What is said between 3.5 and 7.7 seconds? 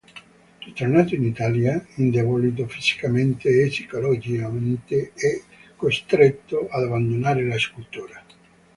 e psicologicamente, è costretto ad abbandonare la